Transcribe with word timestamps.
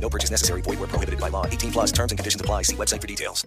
No 0.00 0.08
purchase 0.08 0.30
necessary. 0.30 0.62
Void 0.62 0.78
where 0.78 0.88
prohibited 0.88 1.20
by 1.20 1.30
law. 1.30 1.46
18 1.46 1.70
plus 1.70 1.92
terms 1.92 2.12
and 2.12 2.18
conditions 2.18 2.40
apply. 2.40 2.62
See 2.64 2.76
website 2.76 3.00
for 3.00 3.06
details. 3.06 3.46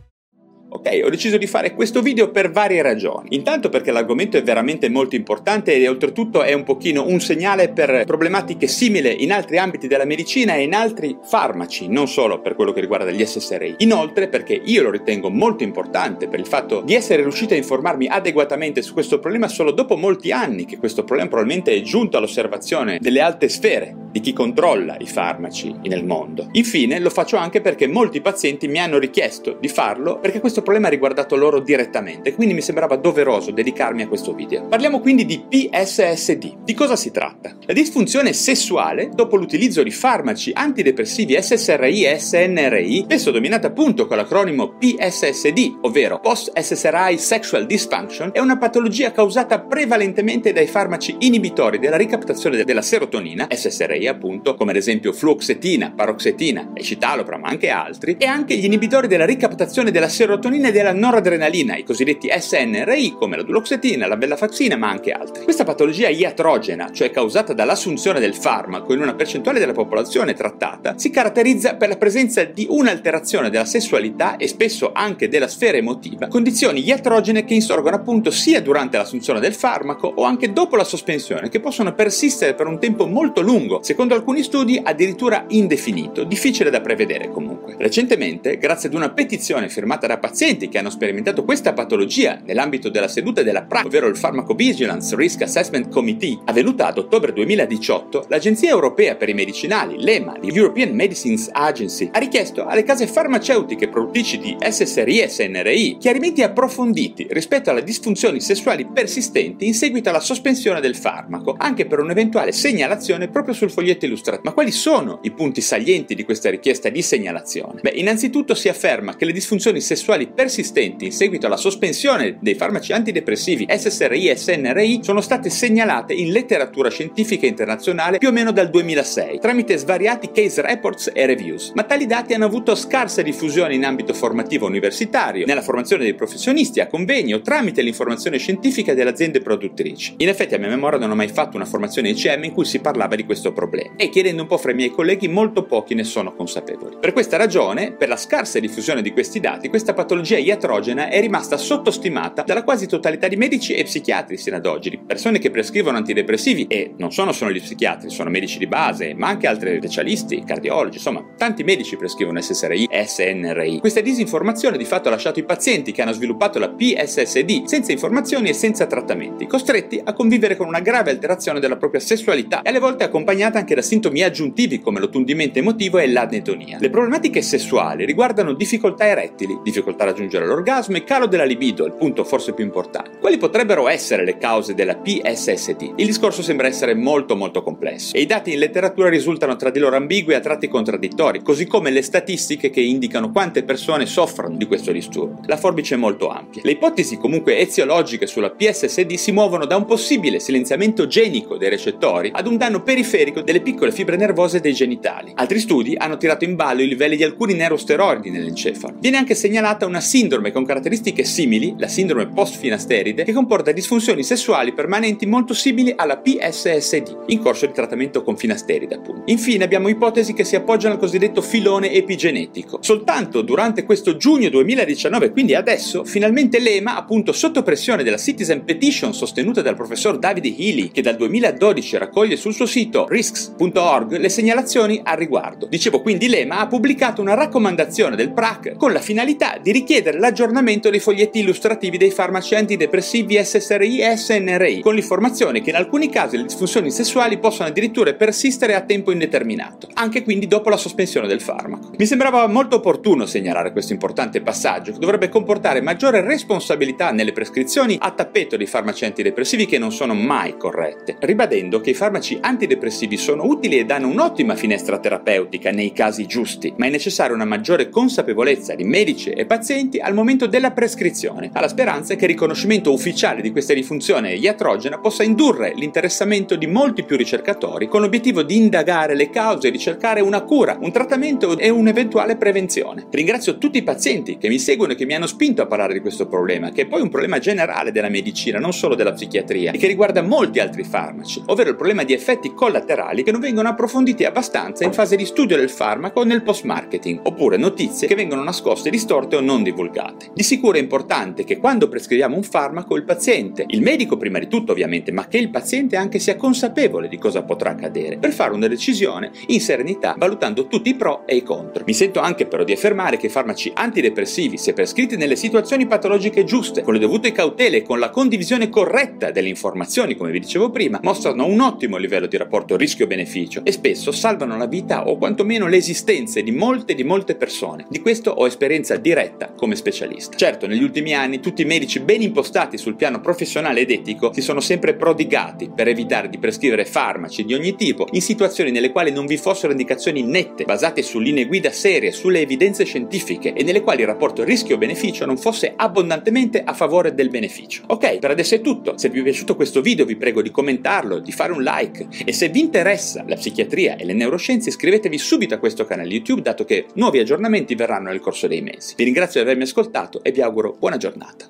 Ok, 0.76 1.02
ho 1.04 1.10
deciso 1.10 1.38
di 1.38 1.46
fare 1.46 1.76
questo 1.76 2.02
video 2.02 2.32
per 2.32 2.50
varie 2.50 2.82
ragioni. 2.82 3.36
Intanto 3.36 3.70
perché 3.70 3.92
l'argomento 3.92 4.38
è 4.38 4.44
veramente 4.44 4.89
molto 4.89 5.16
importante 5.16 5.75
e 5.75 5.88
oltretutto 5.88 6.42
è 6.42 6.52
un 6.54 6.64
pochino 6.64 7.06
un 7.06 7.20
segnale 7.20 7.70
per 7.70 8.06
problematiche 8.08 8.66
simili 8.66 9.24
in 9.24 9.32
altri 9.32 9.60
ambiti 9.60 9.86
della 9.86 10.04
medicina 10.04 10.56
e 10.56 10.64
in 10.64 10.74
altri 10.74 11.16
farmaci, 11.21 11.88
non 11.89 12.08
solo 12.08 12.42
per 12.42 12.56
quello 12.56 12.72
che 12.72 12.82
riguarda 12.82 13.11
gli 13.11 13.24
SSRI. 13.24 13.75
Inoltre 13.80 14.30
perché 14.30 14.60
io 14.66 14.82
lo 14.82 14.89
ritengo 14.89 15.30
molto 15.30 15.61
importante 15.61 16.28
per 16.28 16.39
il 16.39 16.47
fatto 16.47 16.82
di 16.82 16.96
essere 16.96 17.22
riuscito 17.22 17.54
a 17.54 17.58
informarmi 17.58 18.08
adeguatamente 18.08 18.82
su 18.82 18.94
questo 18.94 19.20
problema 19.20 19.47
solo 19.47 19.70
dopo 19.70 19.96
molti 19.96 20.32
anni 20.32 20.66
che 20.66 20.80
questo 20.80 21.04
problema 21.04 21.30
probabilmente 21.30 21.72
è 21.72 21.82
giunto 21.82 22.18
all'osservazione 22.18 22.97
delle 23.00 23.22
alte 23.22 23.47
sfere 23.47 24.03
di 24.14 24.20
chi 24.20 24.32
controlla 24.32 24.96
i 25.00 25.08
farmaci 25.08 25.76
nel 25.86 26.06
mondo. 26.06 26.48
Infine 26.52 27.00
lo 27.00 27.10
faccio 27.10 27.36
anche 27.36 27.62
perché 27.62 27.88
molti 27.88 28.22
pazienti 28.22 28.68
mi 28.68 28.78
hanno 28.78 29.00
richiesto 29.00 29.58
di 29.60 29.68
farlo 29.68 30.20
perché 30.20 30.39
questo 30.39 30.62
problema 30.62 30.88
ha 30.88 30.92
riguardato 30.92 31.36
loro 31.36 31.60
direttamente, 31.60 32.36
quindi 32.36 32.53
mi 32.53 32.62
sembrava 32.62 32.95
doveroso 32.95 33.50
dedicarmi 33.50 34.03
a 34.03 34.08
questo 34.08 34.33
video. 34.33 34.67
Parliamo 34.67 35.00
quindi 35.00 35.25
di 35.25 35.44
PSSD. 35.50 36.64
Di 36.64 36.73
cosa 36.75 36.95
si 36.95 37.09
tratta? 37.09 37.55
La 37.66 37.73
disfunzione 37.73 38.33
sessuale 38.33 39.09
dopo 39.11 39.36
l'utilizzo 39.36 39.81
di 39.81 39.89
farmaci 39.89 40.52
antidepressivi 40.53 41.36
SSRI 41.42 42.05
e 42.05 42.20
SNRI, 42.20 43.02
spesso 43.05 43.31
dominata 43.31 43.67
appunto 43.67 44.05
con 44.05 44.17
l'acronimo 44.17 44.75
PSSD, 44.77 45.80
ovvero 45.81 46.20
Post 46.20 46.55
SSRI 46.55 47.17
Sexual 47.17 47.66
Dysfunction, 47.66 48.30
è 48.31 48.39
una 48.39 48.59
patologia 48.59 49.11
causata 49.11 49.59
prevalentemente 49.59 50.53
dai 50.53 50.67
farmaci 50.67 51.16
inibitori 51.20 51.80
della 51.80 51.98
ricaptazione 51.98 52.64
della 52.64 52.83
serotonina, 52.83 53.48
SSRI 53.50 54.02
appunto, 54.07 54.55
come 54.55 54.71
ad 54.71 54.77
esempio 54.77 55.13
fluoxetina, 55.13 55.93
paroxetina 55.95 56.71
e 56.73 56.83
citalopram, 56.83 57.41
ma 57.41 57.49
anche 57.49 57.69
altri, 57.69 58.15
e 58.17 58.25
anche 58.25 58.55
gli 58.55 58.65
inibitori 58.65 59.07
della 59.07 59.25
ricaptazione 59.25 59.91
della 59.91 60.09
serotonina 60.09 60.69
e 60.69 60.71
della 60.71 60.93
noradrenalina, 60.93 61.75
i 61.75 61.83
cosiddetti 61.83 62.29
SNRI, 62.35 63.15
come 63.17 63.37
la 63.37 63.43
duloxetina, 63.43 64.07
la 64.07 64.17
bellafaxina, 64.17 64.75
ma 64.75 64.89
anche 64.89 65.11
altri. 65.11 65.43
Questa 65.43 65.63
patologia 65.63 66.09
iatrogena, 66.09 66.91
cioè 66.91 67.11
causata 67.11 67.53
dall'assunzione 67.53 68.19
del 68.19 68.35
farmaco 68.35 68.93
in 68.93 69.01
una 69.01 69.15
percentuale 69.15 69.59
della 69.59 69.73
popolazione 69.73 70.33
trattata, 70.33 70.97
si 70.97 71.09
caratterizza 71.09 71.75
per 71.75 71.89
la 71.89 71.97
presenza 71.97 72.43
di 72.43 72.67
un'alterazione 72.69 73.49
della 73.49 73.65
sessualità 73.65 74.37
e 74.37 74.47
spesso 74.47 74.91
anche 74.93 75.27
della 75.27 75.47
sfera 75.47 75.77
emotiva, 75.77 76.27
condizioni 76.27 76.85
iatrogene 76.85 77.45
che 77.45 77.53
insorgono 77.53 77.95
appunto 77.95 78.31
sia 78.31 78.61
durante 78.61 78.97
l'assunzione 78.97 79.39
del 79.39 79.53
farmaco 79.53 80.11
o 80.15 80.23
anche 80.23 80.51
dopo 80.51 80.75
la 80.75 80.83
sospensione, 80.83 81.49
che 81.49 81.59
possono 81.59 81.93
persistere 81.93 82.53
per 82.53 82.67
un 82.67 82.79
tempo 82.79 83.07
molto 83.07 83.41
lungo, 83.41 83.81
secondo 83.94 84.16
alcuni 84.16 84.41
studi 84.41 84.81
addirittura 84.83 85.45
indefinito, 85.49 86.23
difficile 86.23 86.72
da 86.72 86.81
prevedere 86.81 87.30
comunque. 87.30 87.75
Recentemente, 87.77 88.58
grazie 88.58 88.89
ad 88.89 88.95
una 88.95 89.11
petizione 89.11 89.69
firmata 89.69 90.08
da 90.08 90.17
pazienti 90.17 90.67
che 90.67 90.80
hanno 90.80 90.89
sperimentato 90.89 91.44
questa 91.44 91.73
patologia 91.73 92.41
nell'ambito 92.44 92.89
della 92.89 93.08
seduta 93.08 93.44
della 93.44 93.61
PRAC, 93.61 93.86
ovvero 93.86 94.08
il 94.08 94.17
Pharmacovigilance 94.19 95.16
Risk 95.16 95.44
Assessment 95.44 95.89
Committee, 95.89 96.39
avvenuta 96.45 96.88
ad 96.88 96.97
ottobre 96.97 97.33
2018, 97.33 98.26
l'Agenzia 98.30 98.71
Europea 98.71 99.15
per 99.15 99.30
i 99.30 99.36
Medicinali, 99.36 100.02
l'EMA, 100.02 100.37
l'European 100.42 100.95
Medicines 100.95 101.49
Agency, 101.52 102.10
ha 102.11 102.17
richiesto 102.17 102.65
alle 102.65 102.81
case 102.81 103.05
farmaceutiche 103.05 103.89
produttrici 103.89 104.39
di 104.39 104.58
SSRI 104.60 105.20
e 105.20 105.30
SNRI 105.30 105.98
chiarimenti 105.99 106.42
approfonditi 106.42 107.27
rispetto 107.30 107.70
alle 107.70 107.83
disfunzioni 107.83 108.42
sessuali 108.42 108.87
persistenti 108.87 109.67
in 109.67 109.75
seguito 109.75 110.10
alla 110.10 110.20
sospensione 110.20 110.81
del 110.81 110.95
farmaco, 110.95 111.54
anche 111.55 111.86
per 111.86 111.99
un'eventuale 111.99 112.52
segnalazione 112.52 113.27
proprio 113.27 113.54
sul 113.54 113.70
foglietto 113.83 114.05
illustrato. 114.05 114.42
Ma 114.45 114.54
quali 114.54 114.71
sono 114.71 115.20
i 115.23 115.32
punti 115.32 115.60
salienti 115.60 116.16
di 116.16 116.23
questa 116.23 116.49
richiesta 116.49 116.88
di 116.88 117.02
segnalazione? 117.02 117.82
Beh, 117.82 117.92
innanzitutto 117.95 118.55
si 118.55 118.70
afferma 118.70 119.16
che 119.16 119.26
le 119.26 119.33
disfunzioni 119.33 119.82
sessuali 119.82 120.27
persistenti 120.27 121.05
in 121.05 121.11
seguito 121.11 121.45
alla 121.45 121.58
sospensione 121.58 122.38
dei 122.39 122.55
farmaci 122.55 122.93
antidepressivi 122.93 123.67
SSRI 123.70 124.30
e 124.30 124.38
SNRI 124.38 124.99
sono 125.04 125.20
state 125.20 125.49
segnalate 125.49 126.14
in 126.14 126.32
letteratura 126.32 126.89
scientifica 126.89 127.45
internazionale 127.45 128.18
più 128.18 128.30
o 128.30 128.32
meno 128.32 128.52
dal 128.52 128.70
2006, 128.70 129.40
tramite 129.40 129.78
svariati 129.78 130.32
case 130.32 130.62
reports 130.62 131.12
e 131.14 131.26
reviews. 131.26 131.72
Ma 131.76 131.84
tali 131.84 132.06
dati 132.06 132.34
hanno 132.34 132.46
avuto 132.46 132.76
scarsa 132.76 133.22
diffusione 133.22 133.76
in 133.76 133.84
ambito 133.84 134.14
formativo 134.14 134.66
universitario, 134.66 135.46
nella 135.46 135.62
formazione 135.62 136.04
dei 136.04 136.14
professionisti, 136.14 136.80
a 136.80 136.88
convegni 136.88 137.34
o 137.34 137.42
tramite 137.42 137.82
l'informazione 137.82 138.38
scientifica 138.38 138.94
delle 138.94 139.10
aziende 139.10 139.42
produttrici. 139.42 140.16
In 140.18 140.30
effetti 140.30 140.54
a 140.56 140.60
mia 140.60 140.70
memoria 140.70 141.00
non 141.00 141.12
ho 141.12 141.16
mai 141.16 141.28
fatto 141.28 141.58
una 141.58 141.66
formazione 141.66 142.10
ICM 142.10 142.46
in 142.46 142.52
cui 142.54 142.66
si 142.66 142.80
parlava 142.80 143.16
di 143.16 143.26
questo 143.26 143.52
problema 143.52 143.73
e 143.96 144.10
chiedendo 144.10 144.44
un 144.44 144.48
po' 144.48 144.58
fra 144.58 144.72
i 144.72 144.76
miei 144.76 144.92
colleghi 144.92 145.28
molto 145.28 145.64
pochi 145.66 145.96
ne 145.96 146.04
sono 146.04 146.34
consapevoli. 146.34 146.98
Per 147.00 147.14
questa 147.14 147.38
ragione, 147.38 147.94
per 147.94 148.08
la 148.08 148.18
scarsa 148.18 148.60
diffusione 148.60 149.02
di 149.02 149.12
questi 149.12 149.40
dati, 149.40 149.70
questa 149.70 149.94
patologia 149.94 150.38
iatrogena 150.38 151.10
è 151.10 151.20
rimasta 151.20 151.58
sottostimata 151.58 152.44
dalla 152.44 152.64
quasi 152.64 152.88
totalità 152.88 153.28
di 153.28 153.36
medici 153.36 153.74
e 153.74 153.84
psichiatri 153.84 154.38
sino 154.38 154.58
ad 154.58 154.66
oggi, 154.66 155.00
persone 155.06 155.40
che 155.40 155.50
prescrivono 155.50 155.98
antidepressivi 155.98 156.68
e 156.68 156.94
non 156.98 157.12
sono 157.12 157.32
solo 157.32 157.52
gli 157.52 157.62
psichiatri, 157.62 158.10
sono 158.10 158.30
medici 158.30 158.58
di 158.58 158.68
base, 158.68 159.14
ma 159.14 159.28
anche 159.28 159.48
altri 159.48 159.78
specialisti, 159.78 160.44
cardiologi, 160.46 160.98
insomma, 160.98 161.26
tanti 161.38 161.64
medici 161.64 161.98
prescrivono 161.98 162.40
SSRI 162.40 162.90
SNRI. 162.92 163.80
Questa 163.80 164.02
disinformazione 164.02 164.78
di 164.78 164.86
fatto 164.86 165.08
ha 165.08 165.12
lasciato 165.12 165.40
i 165.40 165.46
pazienti 165.46 165.92
che 165.92 166.02
hanno 166.02 166.12
sviluppato 166.12 166.60
la 166.60 166.70
PSSD 166.70 167.66
senza 167.66 167.92
informazioni 167.92 168.50
e 168.50 168.54
senza 168.54 168.86
trattamenti, 168.86 169.48
costretti 169.48 170.00
a 170.04 170.14
convivere 170.14 170.56
con 170.56 170.68
una 170.68 170.80
grave 170.80 171.12
alterazione 171.12 171.60
della 171.60 171.78
propria 171.78 172.02
sessualità 172.02 172.62
e 172.62 172.70
alle 172.70 172.80
volte 172.80 173.04
accompagnata 173.04 173.62
anche 173.63 173.75
da 173.75 173.81
sintomi 173.81 174.22
aggiuntivi 174.22 174.79
come 174.79 175.00
l'ottundimento 175.00 175.57
emotivo 175.57 175.97
e 175.97 176.07
l'anetonia. 176.07 176.78
Le 176.79 176.90
problematiche 176.90 177.41
sessuali 177.41 178.06
riguardano 178.06 178.53
difficoltà 178.53 179.07
erettili, 179.07 179.59
difficoltà 179.63 180.03
a 180.03 180.07
raggiungere 180.07 180.46
l'orgasmo 180.46 180.97
e 180.97 181.06
calo 181.06 181.28
della 181.28 181.46
libido, 181.46 181.85
il 181.85 181.94
punto 181.94 182.25
forse 182.25 182.53
più 182.53 182.66
importante. 182.66 183.18
Quali 183.19 183.38
potrebbero 183.38 183.88
essere 183.88 184.25
le 184.25 184.38
cause 184.38 184.74
della 184.74 184.96
PSSD? 184.96 185.94
Il 185.96 186.06
discorso 186.06 186.41
sembra 186.41 186.68
essere 186.68 186.94
molto 186.94 187.38
molto 187.38 187.63
complesso 187.63 188.16
e 188.16 188.22
i 188.22 188.25
dati 188.25 188.51
in 188.51 188.59
letteratura 188.59 189.07
risultano 189.07 189.56
tra 189.56 189.69
di 189.69 189.80
loro 189.80 189.95
ambigui 189.95 190.34
e 190.34 190.35
a 190.35 190.40
tratti 190.41 190.68
contraddittori, 190.68 191.41
così 191.41 191.66
come 191.66 191.90
le 191.90 192.01
statistiche 192.01 192.69
che 192.69 192.81
indicano 192.81 193.31
quante 193.31 193.63
persone 193.63 194.06
soffrono 194.06 194.57
di 194.57 194.66
questo 194.66 194.91
disturbo. 194.91 195.40
La 195.45 195.57
forbice 195.57 195.95
è 195.95 195.97
molto 195.97 196.30
ampia. 196.30 196.62
Le 196.66 196.72
ipotesi 196.72 197.18
comunque 197.18 197.59
eziologiche 197.59 198.28
sulla 198.28 198.50
PSSD 198.50 199.13
si 199.13 199.31
muovono 199.31 199.66
da 199.66 199.78
un 199.78 199.85
possibile 199.85 200.40
silenziamento 200.40 201.07
genico 201.07 201.56
dei 201.56 201.69
recettori 201.69 202.31
ad 202.34 202.47
un 202.47 202.57
danno 202.57 202.81
periferico 202.84 203.41
delle 203.53 203.62
piccole 203.62 203.91
fibre 203.91 204.16
nervose 204.16 204.59
dei 204.59 204.74
genitali. 204.74 205.31
Altri 205.36 205.59
studi 205.59 205.96
hanno 205.96 206.18
tirato 206.18 206.44
in 206.44 206.56
ballo 206.56 206.81
i 206.81 206.88
livelli 206.88 207.16
di 207.16 207.24
alcuni 207.24 207.53
neurosteroidi 207.53 208.31
nell'encefalo. 208.31 208.97
Viene 209.00 209.18
anche 209.18 209.36
segnalata 209.36 209.86
una 209.86 210.02
sindrome 210.02 210.52
con 210.52 210.66
caratteristiche 210.66 211.24
simili, 211.24 211.75
la 211.78 211.88
sindrome 211.88 212.30
post-finasteride, 212.30 213.24
che 213.24 213.31
comporta 213.31 213.72
disfunzioni 213.72 214.24
sessuali 214.24 214.74
permanenti 214.74 215.28
molto 215.28 215.53
simili 215.53 215.94
alla 215.96 216.18
PSSD, 216.18 217.25
in 217.28 217.40
corso 217.40 217.68
di 217.68 217.74
trattamento 217.74 218.24
con 218.24 218.36
finasteride 218.36 218.96
appunto. 218.96 219.22
Infine 219.28 219.63
abbiamo 219.63 219.88
ipotesi 219.88 220.34
che 220.34 220.44
si 220.44 220.56
appoggiano 220.56 220.96
al 220.96 221.00
cosiddetto 221.00 221.42
filone 221.42 221.92
epigenetico. 221.92 222.80
Soltanto 222.81 223.42
durante 223.44 223.84
questo 223.84 224.18
giugno 224.18 224.50
2019, 224.50 225.31
quindi 225.31 225.53
adesso, 225.53 226.04
finalmente 226.04 226.60
l'EMA, 226.60 226.98
appunto 226.98 227.31
sotto 227.31 227.62
pressione 227.62 228.04
della 228.04 228.18
Citizen 228.18 228.63
Petition 228.63 229.13
sostenuta 229.13 229.62
dal 229.62 229.75
professor 229.75 230.18
Davide 230.18 230.54
Healy, 230.57 230.89
che 230.89 231.04
dal 231.04 231.18
2012 231.18 231.98
raccoglie 231.98 232.36
sul 232.36 232.54
suo 232.54 232.66
sito 232.66 233.06
risks.org 233.33 234.18
le 234.18 234.30
segnalazioni 234.30 235.01
al 235.03 235.18
riguardo. 235.18 235.65
Dicevo 235.65 236.01
quindi 236.01 236.27
l'EMA 236.27 236.59
ha 236.59 236.68
pubblicato 236.68 237.21
una 237.21 237.33
raccomandazione 237.33 238.15
del 238.15 238.31
PRAC 238.31 238.75
con 238.77 238.94
la 238.94 239.00
finalità 239.00 239.57
di 239.62 239.71
richiedere 239.71 240.19
l'aggiornamento 240.19 240.89
dei 240.89 241.00
foglietti 241.00 241.39
illustrativi 241.39 241.97
dei 241.97 242.12
farmaci 242.12 242.56
antidepressivi 242.56 243.44
SSRI 243.44 244.00
e 244.00 244.15
SNRI, 244.15 244.81
con 244.81 244.94
l'informazione 244.94 245.62
che 245.62 245.71
in 245.71 245.75
alcuni 245.75 246.09
casi 246.09 246.38
le 246.38 246.44
disfunzioni 246.44 246.91
sessuali 246.91 247.39
possono 247.39 247.69
addirittura 247.69 248.13
persistere 248.13 248.75
a 248.75 248.81
tempo 248.81 249.12
indeterminato, 249.12 249.88
anche 249.94 250.24
quindi 250.24 250.47
dopo 250.47 250.69
la 250.69 250.77
sospensione 250.77 251.27
del 251.27 251.41
farmaco. 251.41 251.89
Mi 251.97 252.06
sembrava 252.06 252.45
molto 252.47 252.75
opportuno 252.77 253.25
segnalare 253.25 253.71
questo 253.71 253.94
importante 253.94 254.41
passaggio 254.41 254.91
che 254.91 255.00
dovrebbe 255.00 255.30
comportare 255.30 255.81
maggiore 255.81 256.21
responsabilità 256.21 257.12
nelle 257.12 257.31
prescrizioni 257.31 257.97
a 258.00 258.12
tappeto 258.12 258.57
dei 258.57 258.68
farmaci 258.68 259.06
antidepressivi 259.06 259.65
che 259.65 259.80
non 259.80 259.91
sono 259.91 260.13
mai 260.13 260.56
corrette, 260.57 261.18
ribadendo 261.21 261.81
che 261.81 261.91
i 261.91 261.95
farmaci 261.95 262.38
antidepressivi 262.39 263.18
sono 263.24 263.46
utili 263.46 263.78
e 263.78 263.86
danno 263.86 264.10
un'ottima 264.10 264.54
finestra 264.54 265.00
terapeutica 265.00 265.72
nei 265.72 265.94
casi 265.94 266.25
giusti, 266.25 266.74
ma 266.75 266.88
è 266.88 266.90
necessaria 266.90 267.34
una 267.34 267.46
maggiore 267.46 267.88
consapevolezza 267.88 268.75
di 268.75 268.84
medici 268.84 269.30
e 269.30 269.46
pazienti 269.46 270.00
al 270.00 270.14
momento 270.14 270.46
della 270.46 270.72
prescrizione. 270.72 271.50
Ha 271.54 271.62
la 271.62 271.70
speranza 271.70 272.16
che 272.16 272.25
il 272.25 272.31
riconoscimento 272.31 272.92
ufficiale 272.92 273.42
di 273.42 273.52
questa 273.52 273.74
disfunzione 273.74 274.34
iatrogena 274.34 275.00
possa 275.00 275.24
indurre 275.24 275.72
l'interessamento 275.74 276.58
di 276.58 276.68
molti 276.68 277.04
più 277.04 277.16
ricercatori 277.16 277.88
con 277.88 278.02
l'obiettivo 278.02 278.44
di 278.44 278.58
indagare 278.58 279.16
le 279.16 279.30
cause 279.30 279.69
e 279.69 279.72
ricercare 279.72 280.19
una 280.19 280.42
cura, 280.42 280.78
un 280.81 280.92
trattamento 280.92 281.58
e 281.58 281.69
un'eventuale 281.69 282.36
prevenzione. 282.36 283.06
Ringrazio 283.10 283.58
tutti 283.58 283.78
i 283.78 283.84
pazienti 283.84 284.38
che 284.38 284.50
mi 284.50 284.60
seguono 284.60 284.92
e 284.92 284.96
che 284.96 285.06
mi 285.06 285.16
hanno 285.16 285.28
spinto 285.28 285.62
a 285.62 285.66
parlare 285.66 285.94
di 285.94 286.02
questo 286.02 286.28
problema, 286.28 286.72
che 286.72 286.81
è 286.81 286.88
poi 286.88 287.00
un 287.00 287.10
problema 287.10 287.40
generale 287.40 287.94
della 287.94 288.10
medicina, 288.10 288.60
non 288.60 288.74
solo 288.74 288.96
della 288.96 289.14
psichiatria, 289.14 289.72
e 289.72 289.78
che 289.78 289.88
riguarda 289.88 290.22
molti 290.22 290.60
altri 290.60 290.84
farmaci, 290.84 291.42
ovvero 291.46 291.69
il 291.69 291.76
problema 291.78 292.04
di 292.04 292.12
effetti 292.12 292.54
collaterali 292.54 293.12
che 293.21 293.31
non 293.31 293.42
vengono 293.42 293.69
approfonditi 293.69 294.24
abbastanza 294.24 294.83
in 294.86 294.94
fase 294.94 295.15
di 295.15 295.25
studio 295.25 295.57
del 295.57 295.69
farmaco 295.69 296.24
nel 296.24 296.42
post-marketing, 296.42 297.19
oppure 297.24 297.57
notizie 297.57 298.07
che 298.07 298.15
vengono 298.15 298.42
nascoste, 298.44 298.89
distorte 298.89 299.36
o 299.36 299.42
non 299.42 299.62
divulgate. 299.62 300.31
Di 300.33 300.42
sicuro 300.42 300.77
è 300.77 300.81
importante 300.81 301.44
che 301.44 301.57
quando 301.57 301.89
prescriviamo 301.89 302.36
un 302.36 302.44
farmaco 302.44 302.95
il 302.95 303.04
paziente, 303.04 303.65
il 303.68 303.81
medico 303.81 304.18
prima 304.18 304.39
di 304.39 304.48
tutto 304.48 304.71
ovviamente, 304.71 305.12
ma 305.12 305.27
che 305.27 305.38
il 305.38 305.50
paziente 305.50 305.95
anche 305.95 306.18
sia 306.18 306.36
consapevole 306.36 307.07
di 307.07 307.18
cosa 307.18 307.44
potrà 307.44 307.71
accadere, 307.71 308.18
per 308.18 308.31
fare 308.31 308.54
una 308.54 308.68
decisione 308.68 309.31
in 309.48 309.59
serenità, 309.59 310.16
valutando 310.18 310.68
tutti 310.68 310.89
i 310.89 310.95
pro 310.95 311.27
e 311.27 311.36
i 311.36 311.44
contro. 311.44 311.83
Mi 311.86 311.94
sento 311.94 312.21
anche 312.21 312.45
però 312.45 312.63
di 312.63 312.71
affermare 312.71 313.18
che 313.18 313.27
i 313.27 313.30
farmaci 313.30 313.71
antidepressivi, 313.75 314.57
se 314.57 314.71
prescritti 314.71 315.18
nelle 315.18 315.36
situazioni 315.36 315.86
patologiche 315.86 316.45
giuste, 316.45 316.81
con 316.81 316.94
le 316.94 317.00
dovute 317.00 317.33
cautele 317.33 317.77
e 317.77 317.81
con 317.83 318.00
la 318.00 318.09
condivisione 318.09 318.69
corretta 318.69 319.31
delle 319.31 319.50
informazioni, 319.50 320.16
come 320.16 320.31
vi 320.31 320.39
dicevo 320.39 320.69
prima, 320.69 321.00
mostrano 321.04 321.45
un 321.45 321.59
ottimo 321.59 321.98
livello 321.98 322.27
di 322.27 322.38
rapporto 322.38 322.75
rischio-beneficio 323.04 323.62
e 323.64 323.72
spesso 323.72 324.12
salvano 324.12 324.58
la 324.58 324.66
vita 324.66 325.08
o 325.08 325.18
quantomeno 325.18 325.68
le 325.68 325.78
esistenze 325.78 326.44
di 326.44 326.52
molte 326.52 326.96
di 326.96 327.04
molte 327.04 327.36
persone. 327.36 327.86
Di 327.90 328.02
questo 328.02 328.32
ho 328.32 328.46
esperienza 328.46 328.96
diretta 328.96 329.54
come 329.56 329.76
specialista. 329.76 330.38
Certo, 330.38 330.68
negli 330.68 330.84
ultimi 330.84 331.14
anni 331.14 331.40
tutti 331.40 331.62
i 331.62 331.66
medici 331.66 332.00
ben 332.00 332.22
impostati 332.22 332.78
sul 332.78 332.96
piano 332.96 333.22
professionale 333.22 333.82
ed 333.82 333.92
etico 333.92 334.32
si 334.34 334.42
sono 334.42 334.60
sempre 334.60 334.96
prodigati 334.96 335.70
per 335.74 335.88
evitare 335.88 336.30
di 336.30 336.38
prescrivere 336.38 336.86
farmaci 336.86 337.46
di 337.46 337.54
ogni 337.54 337.76
tipo 337.76 338.08
in 338.12 338.22
situazioni 338.22 338.72
nelle 338.72 338.92
quali 338.92 339.12
non 339.12 339.26
vi 339.26 339.38
fossero 339.38 339.72
indicazioni 339.72 340.24
nette, 340.24 340.64
basate 340.64 341.02
su 341.02 341.20
linee 341.20 341.46
guida 341.46 341.72
serie, 341.72 342.12
sulle 342.12 342.42
evidenze 342.42 342.86
scientifiche 342.86 343.54
e 343.54 343.64
nelle 343.64 343.82
quali 343.82 344.02
il 344.02 344.08
rapporto 344.08 344.44
rischio-beneficio 344.44 345.26
non 345.26 345.38
fosse 345.38 345.74
abbondantemente 345.76 346.64
a 346.64 346.74
favore 346.74 347.14
del 347.14 347.30
beneficio. 347.30 347.84
Ok, 347.88 348.20
per 348.20 348.32
adesso 348.32 348.56
è 348.56 348.62
tutto. 348.62 348.98
Se 348.98 349.10
vi 349.10 349.20
è 349.20 349.24
piaciuto 349.24 349.56
questo 349.56 349.82
video 349.82 350.06
vi 350.06 350.16
prego 350.16 350.42
di 350.42 350.52
commentarlo, 350.52 351.20
di 351.20 351.32
fare 351.32 351.52
un 351.52 351.64
like 351.64 352.08
e 352.26 352.32
se 352.34 352.50
vi 352.50 352.60
interessa 352.60 352.93
la 353.25 353.36
psichiatria 353.36 353.95
e 353.95 354.06
le 354.06 354.13
neuroscienze 354.13 354.69
iscrivetevi 354.69 355.18
subito 355.18 355.54
a 355.54 355.57
questo 355.57 355.86
canale 355.86 356.10
YouTube 356.10 356.42
dato 356.42 356.66
che 356.66 356.88
nuovi 356.95 357.19
aggiornamenti 357.19 357.75
verranno 357.75 358.10
nel 358.10 358.19
corso 358.19 358.48
dei 358.48 358.62
mesi. 358.62 358.94
Vi 358.95 359.04
ringrazio 359.04 359.42
di 359.42 359.48
avermi 359.48 359.63
ascoltato 359.63 360.24
e 360.24 360.31
vi 360.31 360.42
auguro 360.42 360.75
buona 360.78 360.98
giornata. 360.98 361.50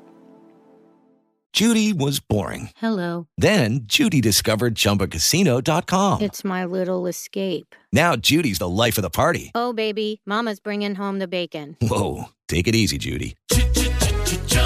Judy 1.53 1.93
was 1.93 2.19
boring. 2.19 2.69
Hello. 2.81 3.27
Then 3.37 3.81
Judy 3.85 4.21
discovered 4.21 4.73
ChumbaCasino.com. 4.73 6.21
It's 6.21 6.43
my 6.43 6.65
little 6.65 7.05
escape. 7.05 7.75
Now 7.91 8.15
Judy's 8.15 8.57
the 8.57 8.67
life 8.67 8.97
of 8.97 9.03
the 9.03 9.11
party. 9.11 9.51
Oh, 9.53 9.71
baby, 9.71 10.19
Mama's 10.25 10.59
bringing 10.59 10.95
home 10.95 11.19
the 11.19 11.27
bacon. 11.27 11.77
Whoa, 11.79 12.29
take 12.47 12.67
it 12.67 12.73
easy, 12.73 12.97
Judy. 12.97 13.35